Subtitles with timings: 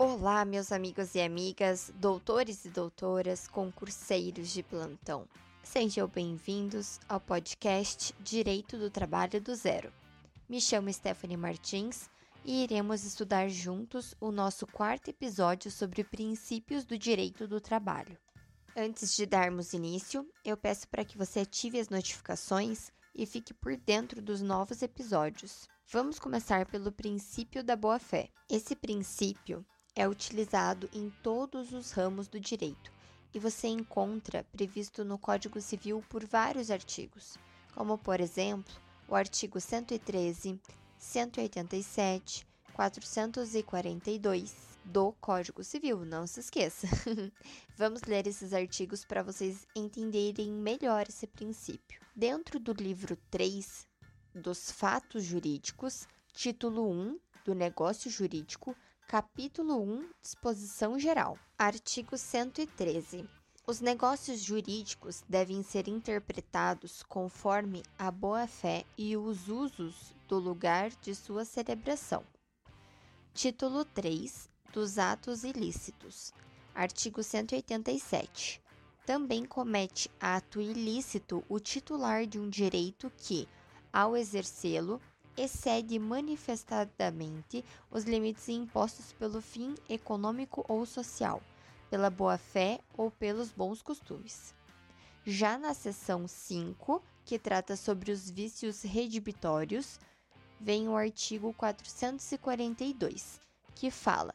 [0.00, 5.26] Olá, meus amigos e amigas, doutores e doutoras, concurseiros de plantão.
[5.60, 9.92] Sejam bem-vindos ao podcast Direito do Trabalho do Zero.
[10.48, 12.08] Me chamo Stephanie Martins
[12.44, 18.16] e iremos estudar juntos o nosso quarto episódio sobre princípios do direito do trabalho.
[18.76, 23.76] Antes de darmos início, eu peço para que você ative as notificações e fique por
[23.76, 25.68] dentro dos novos episódios.
[25.90, 28.28] Vamos começar pelo princípio da boa-fé.
[28.48, 29.66] Esse princípio
[29.98, 32.92] é utilizado em todos os ramos do direito
[33.34, 37.36] e você encontra previsto no Código Civil por vários artigos,
[37.74, 38.72] como, por exemplo,
[39.08, 40.56] o artigo 113,
[40.96, 46.86] 187, 442 do Código Civil, não se esqueça.
[47.76, 52.00] Vamos ler esses artigos para vocês entenderem melhor esse princípio.
[52.14, 53.84] Dentro do livro 3
[54.32, 58.76] dos fatos jurídicos, título 1 do negócio jurídico,
[59.10, 61.38] Capítulo 1 Disposição Geral.
[61.56, 63.26] Artigo 113.
[63.66, 71.14] Os negócios jurídicos devem ser interpretados conforme a boa-fé e os usos do lugar de
[71.14, 72.22] sua celebração.
[73.32, 76.34] Título 3 dos atos ilícitos.
[76.74, 78.60] Artigo 187.
[79.06, 83.48] Também comete ato ilícito o titular de um direito que,
[83.90, 85.00] ao exercê-lo,
[85.38, 91.40] excede manifestadamente os limites impostos pelo fim econômico ou social,
[91.88, 94.52] pela boa-fé ou pelos bons costumes.
[95.24, 100.00] Já na seção 5, que trata sobre os vícios redibitórios,
[100.60, 103.40] vem o artigo 442,
[103.74, 104.34] que fala: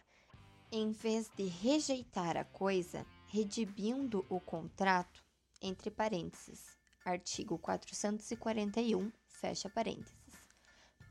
[0.71, 5.23] em vez de rejeitar a coisa, redibindo o contrato,
[5.61, 10.22] entre parênteses, artigo 441, fecha parênteses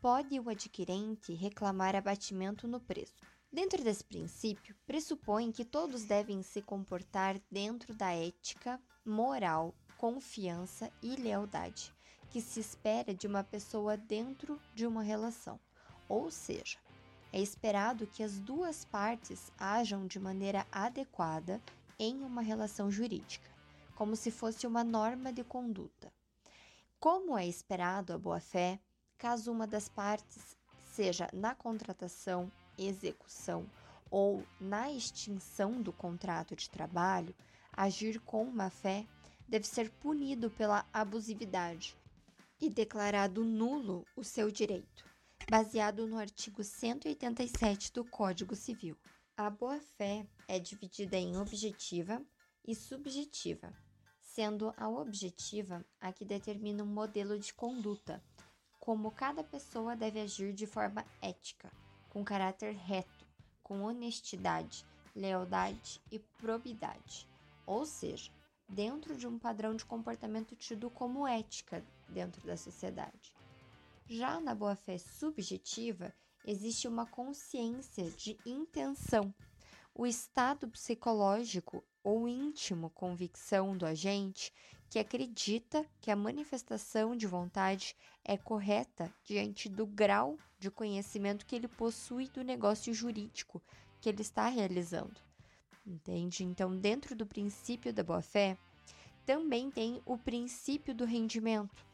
[0.02, 3.14] pode o adquirente reclamar abatimento no preço.
[3.50, 11.16] Dentro desse princípio, pressupõe que todos devem se comportar dentro da ética, moral, confiança e
[11.16, 11.94] lealdade
[12.32, 15.60] que se espera de uma pessoa dentro de uma relação.
[16.08, 16.78] Ou seja,
[17.30, 21.62] é esperado que as duas partes ajam de maneira adequada
[21.98, 23.50] em uma relação jurídica,
[23.94, 26.10] como se fosse uma norma de conduta.
[26.98, 28.80] Como é esperado a boa-fé,
[29.22, 33.70] caso uma das partes seja na contratação, execução
[34.10, 37.32] ou na extinção do contrato de trabalho,
[37.72, 39.06] agir com má fé
[39.48, 41.96] deve ser punido pela abusividade
[42.60, 45.04] e declarado nulo o seu direito,
[45.48, 48.96] baseado no artigo 187 do Código Civil.
[49.36, 52.20] A boa-fé é dividida em objetiva
[52.66, 53.72] e subjetiva,
[54.20, 58.20] sendo a objetiva a que determina um modelo de conduta
[58.82, 61.70] como cada pessoa deve agir de forma ética,
[62.10, 63.24] com caráter reto,
[63.62, 64.84] com honestidade,
[65.14, 67.28] lealdade e probidade,
[67.64, 68.32] ou seja,
[68.68, 73.32] dentro de um padrão de comportamento tido como ética dentro da sociedade.
[74.08, 76.12] Já na boa-fé subjetiva,
[76.44, 79.32] existe uma consciência de intenção,
[79.94, 84.52] o estado psicológico ou íntimo convicção do agente
[84.92, 91.56] que acredita que a manifestação de vontade é correta diante do grau de conhecimento que
[91.56, 93.62] ele possui do negócio jurídico
[94.02, 95.18] que ele está realizando.
[95.86, 96.44] Entende?
[96.44, 98.58] Então, dentro do princípio da boa-fé,
[99.24, 101.86] também tem o princípio do rendimento.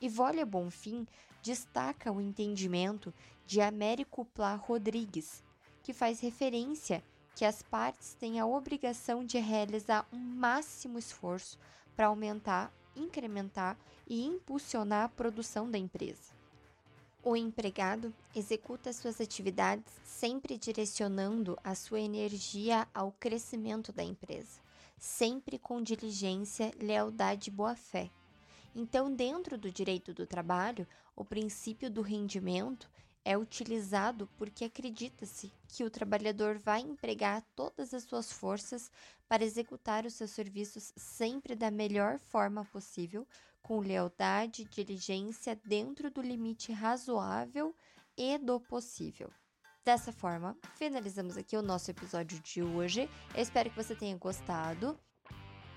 [0.00, 1.06] E Volia Bonfim
[1.40, 3.14] destaca o entendimento
[3.46, 5.44] de Américo Plá Rodrigues,
[5.84, 7.00] que faz referência
[7.36, 11.56] que as partes têm a obrigação de realizar um máximo esforço
[12.00, 13.76] para aumentar, incrementar
[14.08, 16.32] e impulsionar a produção da empresa.
[17.22, 24.62] O empregado executa suas atividades sempre direcionando a sua energia ao crescimento da empresa,
[24.96, 28.08] sempre com diligência, lealdade e boa-fé.
[28.74, 32.88] Então, dentro do direito do trabalho, o princípio do rendimento
[33.24, 38.90] é utilizado porque acredita-se que o trabalhador vai empregar todas as suas forças
[39.28, 43.26] para executar os seus serviços sempre da melhor forma possível,
[43.62, 47.74] com lealdade e diligência dentro do limite razoável
[48.16, 49.30] e do possível.
[49.84, 53.08] Dessa forma, finalizamos aqui o nosso episódio de hoje.
[53.34, 54.98] Eu espero que você tenha gostado.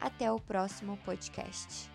[0.00, 1.90] Até o próximo podcast.